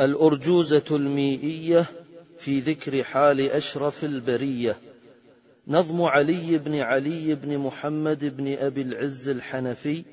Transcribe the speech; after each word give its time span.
الأرجوزة 0.00 0.84
الميئية 0.90 1.84
في 2.38 2.60
ذكر 2.60 3.02
حال 3.02 3.50
أشرف 3.50 4.04
البرية. 4.04 4.76
نظم 5.68 6.02
علي 6.02 6.58
بن 6.58 6.80
علي 6.80 7.34
بن 7.34 7.58
محمد 7.58 8.36
بن 8.36 8.54
أبي 8.54 8.82
العز 8.82 9.28
الحنفي 9.28 10.04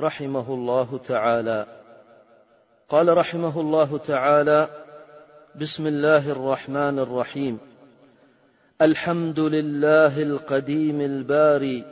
رحمه 0.00 0.54
الله 0.54 1.00
تعالى. 1.06 1.66
قال 2.88 3.16
رحمه 3.16 3.60
الله 3.60 3.98
تعالى 3.98 4.68
بسم 5.60 5.86
الله 5.86 6.30
الرحمن 6.30 6.98
الرحيم. 6.98 7.58
الحمد 8.82 9.40
لله 9.40 10.22
القديم 10.22 11.00
الباري 11.00 11.84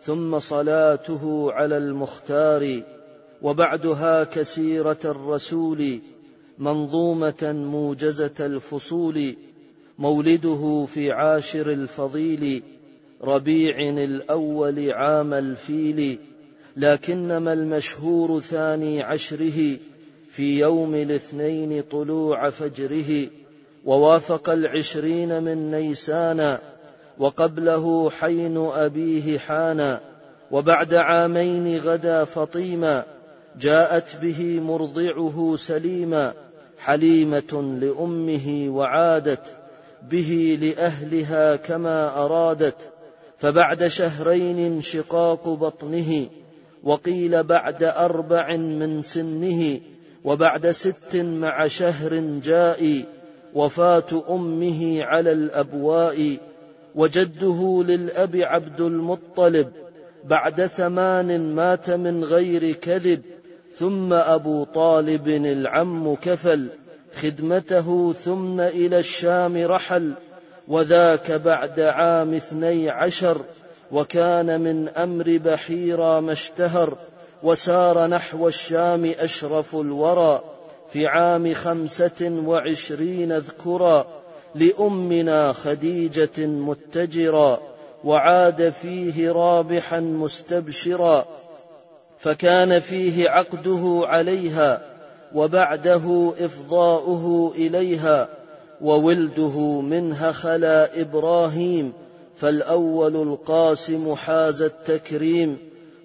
ثم 0.00 0.38
صلاته 0.38 1.52
على 1.52 1.76
المختار 1.76 2.82
وبعدها 3.42 4.24
كسيرة 4.24 4.98
الرسول 5.04 6.00
منظومة 6.58 7.52
موجزة 7.52 8.34
الفصول 8.40 9.36
مولده 9.98 10.86
في 10.94 11.12
عاشر 11.12 11.72
الفضيل 11.72 12.62
ربيع 13.22 13.78
الأول 14.04 14.90
عام 14.90 15.34
الفيل 15.34 16.18
لكنما 16.76 17.52
المشهور 17.52 18.40
ثاني 18.40 19.02
عشره 19.02 19.76
في 20.28 20.58
يوم 20.60 20.94
الاثنين 20.94 21.82
طلوع 21.90 22.50
فجره 22.50 23.26
ووافق 23.84 24.50
العشرين 24.50 25.42
من 25.42 25.70
نيسان 25.70 26.58
وقبله 27.18 28.10
حين 28.10 28.56
أبيه 28.56 29.38
حانا 29.38 30.00
وبعد 30.50 30.94
عامين 30.94 31.78
غدا 31.78 32.24
فطيما 32.24 33.04
جاءت 33.60 34.16
به 34.22 34.60
مرضعه 34.60 35.54
سليما 35.56 36.34
حليمة 36.78 37.78
لأمه 37.80 38.66
وعادت 38.68 39.56
به 40.10 40.58
لأهلها 40.62 41.56
كما 41.56 42.24
أرادت 42.24 42.88
فبعد 43.38 43.86
شهرين 43.86 44.58
انشقاق 44.58 45.48
بطنه 45.48 46.26
وقيل 46.84 47.42
بعد 47.42 47.84
أربع 47.84 48.56
من 48.56 49.02
سنه 49.02 49.80
وبعد 50.24 50.70
ست 50.70 51.16
مع 51.16 51.66
شهر 51.66 52.14
جاء 52.44 53.04
وفاة 53.54 54.24
أمه 54.30 55.02
على 55.02 55.32
الأبواء 55.32 56.36
وجده 56.94 57.84
للأب 57.88 58.36
عبد 58.36 58.80
المطلب 58.80 59.68
بعد 60.24 60.66
ثمان 60.66 61.54
مات 61.54 61.90
من 61.90 62.24
غير 62.24 62.72
كذب 62.72 63.22
ثم 63.78 64.12
أبو 64.12 64.64
طالب 64.64 65.28
العم 65.28 66.14
كفل 66.14 66.70
خدمته 67.22 68.12
ثم 68.12 68.60
إلى 68.60 68.98
الشام 68.98 69.66
رحل 69.66 70.14
وذاك 70.68 71.30
بعد 71.32 71.80
عام 71.80 72.34
اثني 72.34 72.90
عشر 72.90 73.40
وكان 73.92 74.60
من 74.60 74.88
أمر 74.88 75.40
بحيرا 75.44 76.20
ما 76.20 76.32
اشتهر 76.32 76.96
وسار 77.42 78.06
نحو 78.06 78.48
الشام 78.48 79.12
أشرف 79.18 79.74
الورى 79.76 80.42
في 80.92 81.06
عام 81.06 81.54
خمسة 81.54 82.42
وعشرين 82.46 83.32
اذكرا 83.32 84.06
لأمنا 84.54 85.52
خديجة 85.52 86.46
متجرا 86.46 87.60
وعاد 88.04 88.70
فيه 88.70 89.32
رابحا 89.32 90.00
مستبشرا. 90.00 91.26
فكان 92.18 92.78
فيه 92.78 93.30
عقده 93.30 94.02
عليها 94.06 94.82
وبعده 95.34 96.32
إفضاؤه 96.40 97.52
إليها 97.56 98.28
وولده 98.80 99.80
منها 99.80 100.32
خلا 100.32 101.00
إبراهيم 101.00 101.92
فالأول 102.36 103.16
القاسم 103.16 104.14
حاز 104.14 104.62
التكريم 104.62 105.58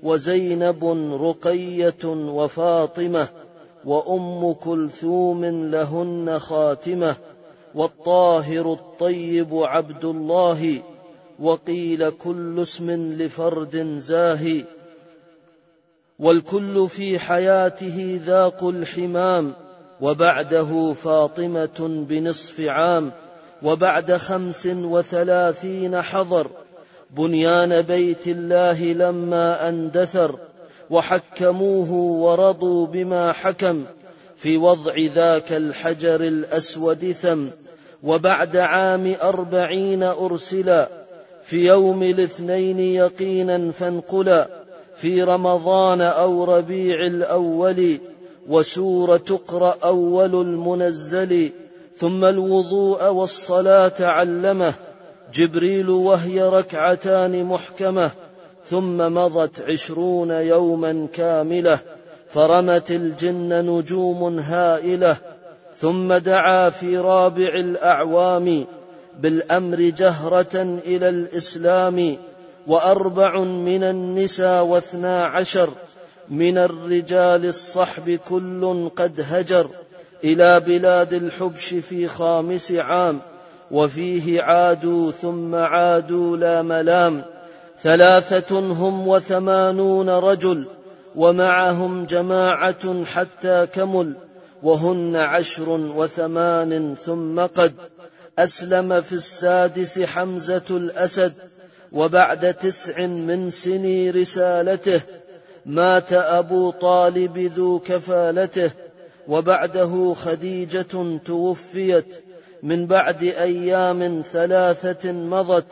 وزينب 0.03 0.85
رقية 1.21 2.05
وفاطمة 2.05 3.27
وأم 3.85 4.53
كلثوم 4.53 5.45
لهن 5.45 6.39
خاتمة 6.39 7.15
والطاهر 7.75 8.73
الطيب 8.73 9.47
عبد 9.53 10.05
الله 10.05 10.81
وقيل 11.39 12.09
كل 12.09 12.61
اسم 12.61 12.91
لفرد 12.91 13.99
زاهي 13.99 14.63
والكل 16.21 16.89
في 16.89 17.19
حياته 17.19 18.19
ذاق 18.25 18.63
الحمام 18.63 19.53
وبعده 20.01 20.93
فاطمة 20.93 22.05
بنصف 22.09 22.59
عام 22.59 23.11
وبعد 23.63 24.15
خمس 24.15 24.67
وثلاثين 24.67 26.01
حضر. 26.01 26.47
بنيان 27.09 27.81
بيت 27.81 28.27
الله 28.27 28.83
لما 28.83 29.69
أندثر 29.69 30.35
وحكموه 30.89 31.91
ورضوا 31.93 32.87
بما 32.87 33.31
حكم. 33.31 33.83
في 34.35 34.57
وضع 34.57 34.93
ذاك 34.97 35.53
الحجر 35.53 36.21
الأسود 36.21 37.11
ثم 37.11 37.45
وبعد 38.03 38.57
عام 38.57 39.15
أربعين 39.23 40.03
أرسلا. 40.03 40.87
في 41.43 41.67
يوم 41.67 42.03
الاثنين 42.03 42.79
يقينا 42.79 43.71
فانقلا. 43.71 44.60
في 44.95 45.23
رمضان 45.23 46.01
أو 46.01 46.43
ربيع 46.43 47.05
الأول 47.05 47.97
وسورة 48.49 49.17
تقرأ 49.17 49.77
أول 49.83 50.41
المنزل 50.41 51.49
ثم 51.97 52.25
الوضوء 52.25 53.07
والصلاة 53.07 53.93
علمه 53.99 54.73
جبريل 55.33 55.89
وهي 55.89 56.41
ركعتان 56.41 57.45
محكمة 57.45 58.11
ثم 58.65 58.97
مضت 58.97 59.61
عشرون 59.61 60.31
يوما 60.31 61.07
كاملة 61.13 61.79
فرمت 62.29 62.91
الجن 62.91 63.65
نجوم 63.65 64.39
هائلة 64.39 65.17
ثم 65.77 66.13
دعا 66.13 66.69
في 66.69 66.97
رابع 66.97 67.49
الأعوام 67.55 68.65
بالأمر 69.19 69.79
جهرة 69.81 70.79
إلى 70.85 71.09
الإسلام 71.09 72.17
وأربع 72.67 73.39
من 73.43 73.83
النساء 73.83 74.63
واثنا 74.63 75.25
عشر 75.25 75.69
من 76.29 76.57
الرجال 76.57 77.45
الصحب 77.45 78.19
كل 78.29 78.89
قد 78.95 79.25
هجر 79.29 79.69
إلى 80.23 80.59
بلاد 80.59 81.13
الحبش 81.13 81.73
في 81.73 82.07
خامس 82.07 82.71
عام 82.71 83.19
وفيه 83.71 84.41
عادوا 84.41 85.11
ثم 85.11 85.55
عادوا 85.55 86.37
لا 86.37 86.61
ملام. 86.61 87.23
ثلاثة 87.81 88.59
هم 88.59 89.07
وثمانون 89.07 90.09
رجل 90.09 90.65
ومعهم 91.15 92.05
جماعة 92.05 93.05
حتى 93.05 93.67
كمل 93.73 94.13
وهن 94.63 95.15
عشر 95.15 95.69
وثمان 95.69 96.95
ثم 96.95 97.39
قد. 97.39 97.73
أسلم 98.39 99.01
في 99.01 99.13
السادس 99.13 99.99
حمزة 99.99 100.61
الأسد 100.69 101.33
وبعد 101.91 102.53
تسع 102.53 103.05
من 103.05 103.49
سني 103.49 104.11
رسالته 104.11 105.01
مات 105.65 106.13
أبو 106.13 106.71
طالب 106.71 107.37
ذو 107.37 107.79
كفالته 107.79 108.71
وبعده 109.27 110.13
خديجة 110.13 111.19
توفيت. 111.25 112.23
من 112.63 112.85
بعد 112.85 113.23
أيام 113.23 114.23
ثلاثة 114.31 115.11
مضت 115.11 115.65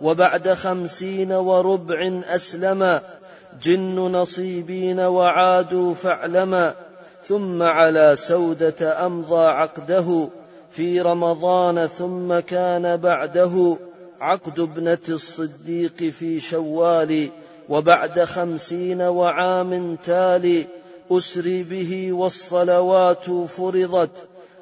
وبعد 0.00 0.52
خمسين 0.52 1.32
وربع 1.32 2.20
أسلما. 2.28 3.00
جن 3.62 3.94
نصيبين 3.94 5.00
وعادوا 5.00 5.94
فاعلما. 5.94 6.74
ثم 7.24 7.62
على 7.62 8.16
سودة 8.16 9.06
أمضى 9.06 9.46
عقده. 9.46 10.28
في 10.70 11.00
رمضان 11.00 11.86
ثم 11.86 12.38
كان 12.38 12.96
بعده. 12.96 13.78
عقد 14.20 14.60
ابنة 14.60 14.98
الصديق 15.08 15.96
في 15.96 16.40
شوال 16.40 17.28
وبعد 17.68 18.24
خمسين 18.24 19.02
وعام 19.02 19.96
تالي 19.96 20.66
أسري 21.10 21.62
به 21.62 22.12
والصلوات 22.12 23.30
فرضت 23.30 24.10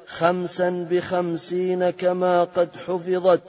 خمسا 0.07 0.87
بخمسين 0.91 1.89
كما 1.89 2.43
قد 2.43 2.69
حفظت. 2.87 3.41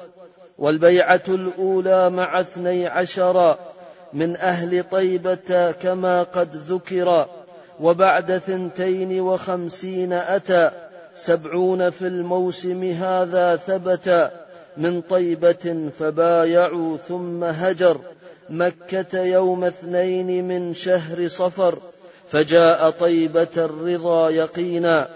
والبيعة 0.58 1.22
الأولى 1.28 2.10
مع 2.10 2.40
اثني 2.40 2.86
عشر 2.86 3.56
من 4.12 4.36
أهل 4.36 4.84
طيبة 4.90 5.72
كما 5.72 6.22
قد 6.22 6.56
ذكر. 6.56 7.26
وبعد 7.80 8.38
ثنتين 8.38 9.20
وخمسين 9.20 10.12
أتى 10.12 10.70
سبعون 11.14 11.90
في 11.90 12.06
الموسم 12.06 12.90
هذا 12.90 13.56
ثبت. 13.56 14.43
من 14.76 15.00
طيبة 15.00 15.90
فبايعوا 15.98 16.96
ثم 16.96 17.44
هجر. 17.44 18.00
مكة 18.50 19.24
يوم 19.24 19.64
اثنين 19.64 20.48
من 20.48 20.74
شهر 20.74 21.28
صفر. 21.28 21.78
فجاء 22.28 22.90
طيبة 22.90 23.48
الرضا 23.56 24.30
يقينا. 24.30 25.08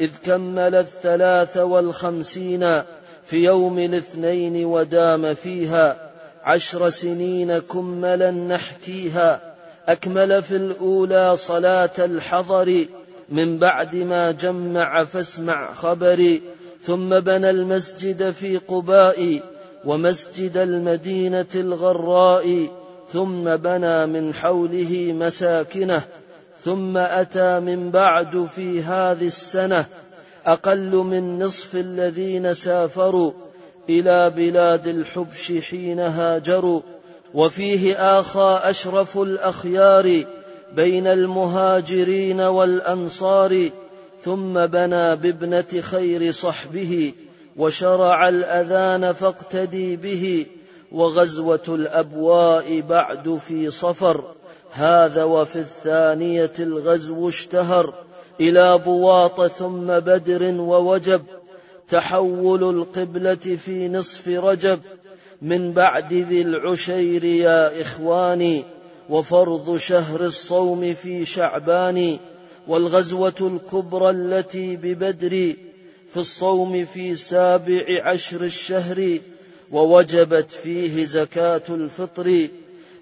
إذ 0.00 0.10
كمل 0.24 0.74
الثلاث 0.74 1.56
والخمسين 1.56 2.82
في 3.26 3.36
يوم 3.36 3.78
الاثنين 3.78 4.64
ودام 4.64 5.34
فيها. 5.34 6.10
عشر 6.44 6.90
سنين 6.90 7.58
كملا 7.58 8.30
نحكيها. 8.30 9.54
أكمل 9.88 10.42
في 10.42 10.56
الأولى 10.56 11.36
صلاة 11.36 11.90
الحضر. 11.98 12.86
من 13.28 13.58
بعد 13.58 13.96
ما 13.96 14.30
جمع 14.30 15.04
فاسمع 15.04 15.72
خبري. 15.72 16.42
ثم 16.86 17.20
بنى 17.20 17.50
المسجد 17.50 18.30
في 18.30 18.56
قباء 18.56 19.40
ومسجد 19.84 20.56
المدينة 20.56 21.46
الغراء 21.54 22.66
ثم 23.08 23.56
بنى 23.56 24.06
من 24.06 24.34
حوله 24.34 25.14
مساكنه 25.18 26.02
ثم 26.60 26.96
أتى 26.96 27.60
من 27.60 27.90
بعد 27.90 28.48
في 28.54 28.82
هذه 28.82 29.26
السنة 29.26 29.84
أقل 30.46 30.96
من 30.96 31.38
نصف 31.38 31.76
الذين 31.76 32.54
سافروا 32.54 33.32
إلى 33.88 34.30
بلاد 34.30 34.86
الحبش 34.86 35.52
حين 35.70 36.00
هاجروا 36.00 36.80
وفيه 37.34 37.94
آخى 37.94 38.60
أشرف 38.62 39.18
الأخيار 39.18 40.24
بين 40.76 41.06
المهاجرين 41.06 42.40
والأنصار 42.40 43.70
ثم 44.22 44.66
بنى 44.66 45.16
بابنة 45.16 45.80
خير 45.80 46.32
صحبه 46.32 47.12
وشرع 47.56 48.28
الأذان 48.28 49.12
فاقتدي 49.12 49.96
به 49.96 50.46
وغزوة 50.92 51.64
الأبواء 51.68 52.80
بعد 52.80 53.38
في 53.48 53.70
صفر. 53.70 54.24
هذا 54.72 55.24
وفي 55.24 55.56
الثانية 55.56 56.52
الغزو 56.58 57.28
اشتهر 57.28 57.94
إلى 58.40 58.78
بواط 58.78 59.46
ثم 59.46 59.86
بدر 59.86 60.42
ووجب. 60.60 61.22
تحول 61.88 62.62
القبلة 62.62 63.34
في 63.34 63.88
نصف 63.88 64.28
رجب. 64.28 64.80
من 65.42 65.72
بعد 65.72 66.12
ذي 66.12 66.42
العشير 66.42 67.24
يا 67.24 67.82
إخواني 67.82 68.64
وفرض 69.10 69.76
شهر 69.76 70.20
الصوم 70.20 70.94
في 70.94 71.24
شعبان. 71.24 72.18
والغزوة 72.66 73.34
الكبرى 73.40 74.10
التي 74.10 74.76
ببدر 74.76 75.54
في 76.10 76.16
الصوم 76.16 76.84
في 76.84 77.16
سابع 77.16 77.84
عشر 78.02 78.44
الشهر 78.44 79.18
ووجبت 79.72 80.50
فيه 80.50 81.04
زكاة 81.04 81.62
الفطر 81.70 82.48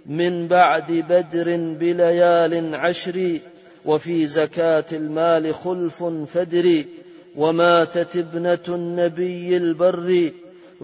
من 0.06 0.48
بعد 0.48 0.92
بدر 0.92 1.56
بليال 1.56 2.74
عشر 2.74 3.38
وفي 3.84 4.26
زكاة 4.26 4.84
المال 4.92 5.54
خلف 5.54 6.04
فدر 6.04 6.84
وماتت 7.36 8.16
ابنة 8.16 8.58
النبي 8.68 9.56
البر 9.56 10.30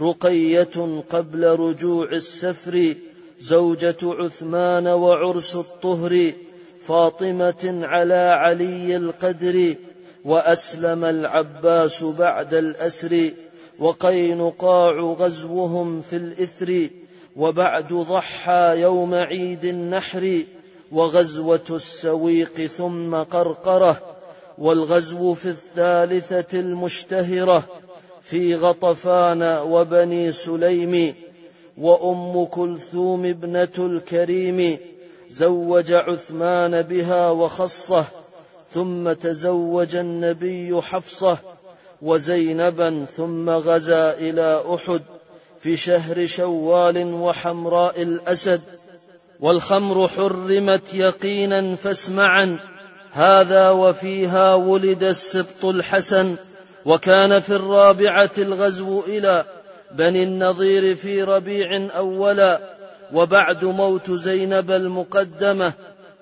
رقية 0.01 1.03
قبل 1.11 1.45
رجوع 1.45 2.13
السفر 2.13 2.95
زوجة 3.41 3.97
عثمان 4.03 4.87
وعرس 4.87 5.57
الطهر 5.57 6.33
فاطمة 6.87 7.81
على 7.83 8.15
علي 8.15 8.97
القدر 8.97 9.75
وأسلم 10.25 11.05
العباس 11.05 12.05
بعد 12.05 12.55
الأسر 12.55 13.31
وقينقاع 13.79 15.01
غزوهم 15.01 16.01
في 16.01 16.17
الإثر 16.17 16.89
وبعد 17.37 17.93
ضحى 17.93 18.75
يوم 18.81 19.15
عيد 19.15 19.65
النحر 19.65 20.43
وغزوة 20.93 21.61
السويق 21.71 22.61
ثم 22.61 23.15
قرقرة 23.15 24.17
والغزو 24.59 25.35
في 25.35 25.49
الثالثة 25.49 26.59
المشتهرة 26.59 27.65
في 28.23 28.55
غطفان 28.55 29.43
وبني 29.43 30.33
سليم 30.33 31.15
وأم 31.79 32.45
كلثوم 32.45 33.27
ابنة 33.27 33.69
الكريم 33.79 34.79
زوج 35.31 35.93
عثمان 35.93 36.83
بها 36.83 37.31
وخصه 37.31 38.05
ثم 38.75 39.13
تزوج 39.13 39.97
النبي 39.97 40.81
حفصه 40.83 41.39
وزينبا 42.03 43.07
ثم 43.17 43.51
غزا 43.51 44.13
إلى 44.13 44.63
أحد 44.75 45.03
في 45.61 45.77
شهر 45.77 46.27
شوال 46.27 47.15
وحمراء 47.15 48.03
الأسد. 48.03 48.61
والخمر 49.41 50.09
حرمت 50.09 50.95
يقينا 50.95 51.77
فاسمعا 51.77 52.59
هذا 53.13 53.71
وفيها 53.71 54.55
ولد 54.55 55.03
السبط 55.03 55.65
الحسن 55.65 56.37
وكان 56.85 57.41
في 57.41 57.51
الرابعة 57.51 58.31
الغزو 58.39 59.01
إلى 59.01 59.45
بني 59.93 60.23
النضير 60.23 60.95
في 60.95 61.23
ربيع 61.23 61.89
أولا. 61.97 62.70
وبعد 63.13 63.65
موت 63.65 64.11
زينب 64.11 64.71
المقدمة 64.71 65.73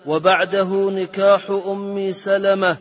وبعده 0.06 0.90
نكاح 0.90 1.50
أم 1.50 2.12
سلمة 2.12 2.76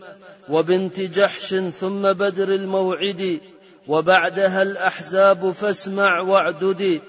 وبنت 0.49 0.99
جحش 0.99 1.55
ثم 1.55 2.13
بدر 2.13 2.49
الموعد 2.49 3.39
وبعدها 3.87 4.61
الأحزاب 4.61 5.51
فاسمع 5.51 6.19
واعدد 6.19 7.01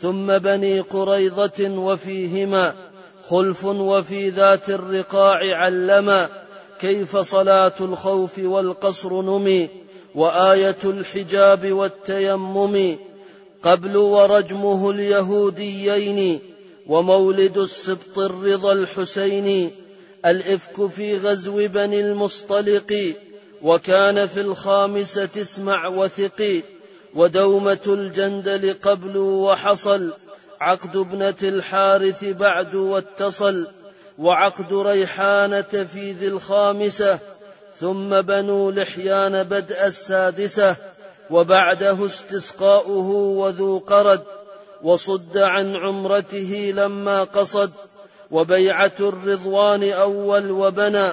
ثم 0.00 0.38
بني 0.38 0.80
قريضة 0.80 1.68
وفيهما 1.68 2.74
خلف 3.28 3.64
وفي 3.64 4.28
ذات 4.28 4.70
الرقاع 4.70 5.38
علما 5.56 6.28
كيف 6.80 7.16
صلاة 7.16 7.72
الخوف 7.80 8.38
والقصر 8.38 9.22
نمي 9.22 9.68
وآية 10.14 10.76
الحجاب 10.84 11.72
والتيمم. 11.72 12.96
قبل 13.66 13.96
ورجمه 13.96 14.90
اليهوديين 14.90 16.40
ومولد 16.86 17.58
السبط 17.58 18.18
الرضا 18.18 18.72
الحسيني 18.72 19.70
الإفك 20.26 20.86
في 20.86 21.18
غزو 21.18 21.68
بني 21.68 22.00
المصطلق 22.00 23.14
وكان 23.62 24.26
في 24.26 24.40
الخامسة 24.40 25.28
اسمع 25.36 25.88
وثقي 25.88 26.62
ودومة 27.14 27.78
الجندل 27.86 28.74
قبل 28.82 29.16
وحصل 29.16 30.12
عقد 30.60 30.96
ابنة 30.96 31.34
الحارث 31.42 32.24
بعد 32.24 32.74
واتصل 32.74 33.66
وعقد 34.18 34.72
ريحانة 34.72 35.86
في 35.92 36.12
ذي 36.12 36.28
الخامسة 36.28 37.18
ثم 37.80 38.20
بنو 38.20 38.70
لحيان 38.70 39.42
بدء 39.42 39.86
السادسة. 39.86 40.76
وبعده 41.30 42.06
استسقاؤه 42.06 43.10
وذو 43.10 43.78
قرد 43.78 44.22
وصد 44.82 45.38
عن 45.38 45.76
عمرته 45.76 46.72
لما 46.76 47.24
قصد 47.24 47.70
وبيعة 48.30 48.92
الرضوان 49.00 49.92
أول 49.92 50.50
وبنى 50.50 51.12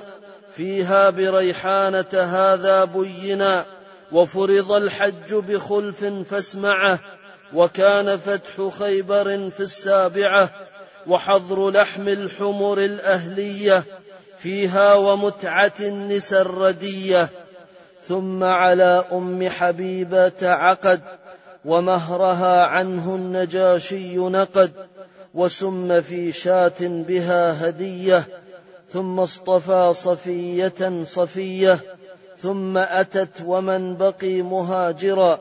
فيها 0.55 1.09
بريحانة 1.09 2.13
هذا 2.13 2.85
بينا 2.85 3.65
وفرض 4.11 4.71
الحج 4.71 5.33
بخلف 5.33 6.05
فاسمعه 6.05 6.99
وكان 7.53 8.17
فتح 8.17 8.69
خيبر 8.79 9.49
في 9.49 9.59
السابعة 9.59 10.49
وحظر 11.07 11.69
لحم 11.69 12.07
الحمر 12.07 12.77
الأهلية 12.77 13.83
فيها 14.39 14.93
ومتعة 14.93 15.73
النسى 15.79 16.41
الردية 16.41 17.29
ثم 18.07 18.43
على 18.43 19.05
أم 19.11 19.49
حبيبة 19.49 20.31
عقد 20.43 21.01
ومهرها 21.65 22.63
عنه 22.63 23.15
النجاشي 23.15 24.17
نقد 24.17 24.71
وسم 25.33 26.01
في 26.01 26.31
شاة 26.31 26.79
بها 26.81 27.69
هدية 27.69 28.23
ثم 28.89 29.19
اصطفى 29.19 29.93
صفية 29.93 31.03
صفية 31.03 31.79
ثم 32.37 32.77
أتت 32.77 33.41
ومن 33.45 33.97
بقي 33.97 34.41
مهاجرا 34.41 35.39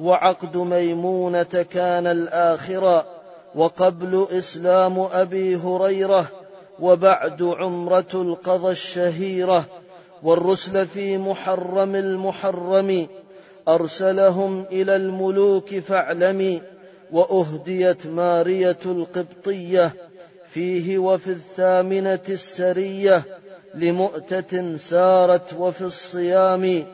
وعقد 0.00 0.56
ميمونة 0.56 1.66
كان 1.70 2.06
الآخرا 2.06 3.06
وقبل 3.54 4.26
إسلام 4.30 5.08
أبي 5.12 5.56
هريرة 5.56 6.26
وبعد 6.80 7.42
عمرة 7.42 8.06
القضى 8.14 8.72
الشهيرة. 8.72 9.64
والرسل 10.22 10.86
في 10.86 11.18
محرم 11.18 11.94
المحرم 11.96 13.06
أرسلهم 13.68 14.64
إلى 14.72 14.96
الملوك 14.96 15.74
فاعلمي 15.74 16.62
وأهديت 17.12 18.06
مارية 18.06 18.78
القبطية 18.86 19.92
فيه 20.48 20.98
وفي 20.98 21.30
الثامنة 21.30 22.20
السرية 22.28 23.22
لمؤتة 23.74 24.76
سارت 24.76 25.54
وفي 25.58 25.82
الصيام 25.82 26.84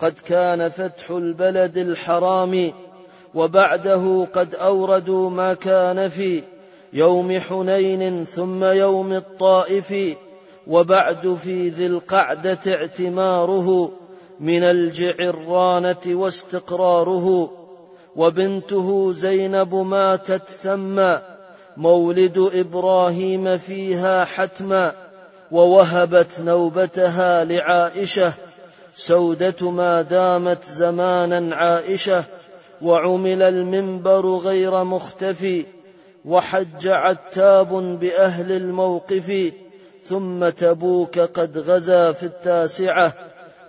قد 0.00 0.14
كان 0.26 0.68
فتح 0.68 1.10
البلد 1.10 1.78
الحرام 1.78 2.72
وبعده 3.34 4.26
قد 4.32 4.54
أوردوا 4.54 5.30
ما 5.30 5.54
كان 5.54 6.08
في 6.08 6.42
يوم 6.92 7.40
حنين 7.40 8.24
ثم 8.24 8.64
يوم 8.64 9.12
الطائف 9.12 10.16
وبعد 10.66 11.34
في 11.44 11.68
ذي 11.68 11.86
القعدة 11.86 12.58
اعتماره 12.66 13.92
من 14.40 14.62
الجعرانة 14.62 15.96
واستقراره 16.06 17.50
وبنته 18.16 19.12
زينب 19.12 19.74
ماتت 19.74 20.48
ثما 20.48 21.22
مولد 21.76 22.50
إبراهيم 22.54 23.58
فيها 23.58 24.24
حتما 24.24 24.92
ووهبت 25.52 26.40
نوبتها 26.40 27.44
لعائشة 27.44 28.32
سودة 28.94 29.70
ما 29.70 30.02
دامت 30.02 30.64
زمانا 30.64 31.56
عائشة 31.56 32.24
وعمل 32.82 33.42
المنبر 33.42 34.26
غير 34.26 34.84
مختفي 34.84 35.64
وحج 36.24 36.88
عتاب 36.88 37.98
بأهل 38.00 38.52
الموقف 38.52 39.52
ثم 40.08 40.48
تبوك 40.48 41.18
قد 41.18 41.58
غزا 41.58 42.12
في 42.12 42.22
التاسعة 42.22 43.12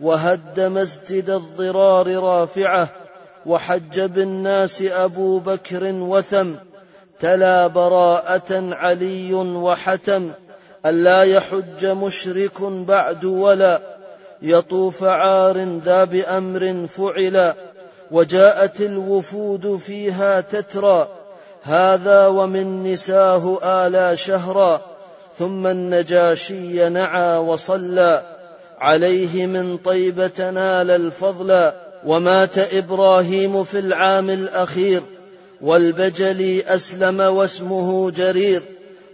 وهد 0.02 0.60
مسجد 0.60 1.30
الضرار 1.30 2.16
رافعة 2.16 2.90
وحج 3.46 4.02
بالناس 4.02 4.82
أبو 4.82 5.40
بكر 5.40 5.84
وثم 5.84 6.52
تلا 7.20 7.68
براءة 7.68 8.76
علي 8.76 9.34
وحتم 9.34 10.32
ألا 10.86 11.24
يحج 11.24 11.86
مشرك 11.86 12.62
بعد 12.62 13.26
ولا 13.26 13.80
يطوف 14.42 15.04
عار 15.04 15.80
ذا 15.84 16.04
بأمر 16.04 16.88
فعلا 16.88 17.56
وجاءت 18.12 18.82
الوفود 18.82 19.78
فيها 19.78 20.42
تترى 20.42 21.08
هذا 21.64 22.28
ومن 22.28 22.84
نساه 22.84 23.60
آلا 23.64 24.16
شهرا 24.16 24.82
ثم 25.40 25.68
النجاشي 25.68 26.90
نعى 26.90 27.38
وصلى 27.38 28.24
عليه 28.80 29.46
من 29.46 29.78
طيبة 29.78 30.50
نال 30.50 30.92
الفضل 30.92 31.72
ومات 32.06 32.58
إبراهيم 32.58 33.64
في 33.64 33.80
العام 33.80 34.30
الأخير 34.30 35.02
والبجلي 35.62 36.64
أسلم 36.76 37.20
واسمه 37.20 38.12
جرير 38.12 38.62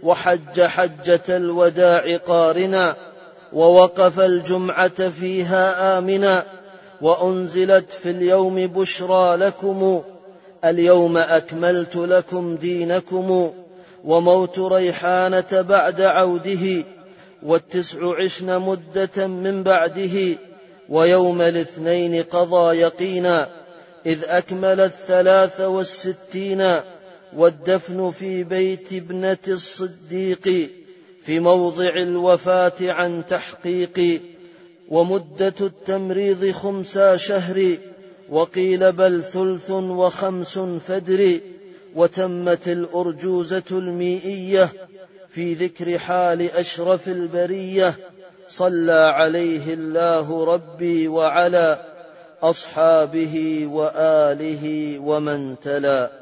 وحج 0.02 0.60
حجة 0.60 1.20
الوداع 1.28 2.16
قارنا 2.16 2.96
ووقف 3.52 4.20
الجمعة 4.20 5.08
فيها 5.08 5.98
آمنا 5.98 6.44
وأنزلت 7.00 7.92
في 7.92 8.10
اليوم 8.10 8.66
بشرى 8.66 9.36
لكم 9.36 10.02
اليوم 10.64 11.16
أكملت 11.16 11.96
لكم 11.96 12.56
دينكم 12.56 13.52
وموت 14.04 14.58
ريحانة 14.58 15.60
بعد 15.60 16.00
عوده 16.00 16.84
والتسع 17.42 18.22
عشن 18.22 18.58
مدة 18.58 19.26
من 19.26 19.62
بعده 19.62 20.38
ويوم 20.88 21.40
الاثنين 21.40 22.22
قضى 22.22 22.76
يقينا 22.76 23.48
إذ 24.06 24.24
أكمل 24.24 24.80
الثلاث 24.80 25.60
والستين 25.60 26.80
والدفن 27.36 28.10
في 28.10 28.44
بيت 28.44 28.92
ابنة 28.92 29.38
الصديق 29.48 30.70
في 31.22 31.40
موضع 31.40 31.88
الوفاة 31.88 32.72
عن 32.80 33.26
تحقيق 33.28 34.22
ومدة 34.88 35.54
التمريض 35.60 36.50
خمسا 36.50 37.16
شهر 37.16 37.76
وقيل 38.28 38.92
بل 38.92 39.22
ثلث 39.22 39.70
وخمس 39.70 40.58
فدر. 40.58 41.40
وتمت 41.94 42.68
الأرجوزة 42.68 43.62
الميئية 43.70 44.68
في 45.28 45.54
ذكر 45.54 45.98
حال 45.98 46.50
أشرف 46.50 47.08
البرية. 47.08 47.94
صلى 48.48 48.92
عليه 48.92 49.74
الله 49.74 50.44
ربي 50.44 51.08
وعلى 51.08 51.86
أصحابه 52.42 53.66
وآله 53.66 54.98
ومن 54.98 55.60
تلا. 55.60 56.19